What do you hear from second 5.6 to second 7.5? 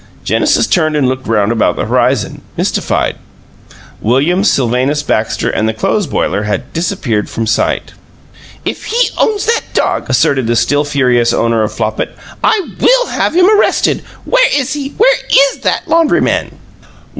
the clothes boiler had disappeared from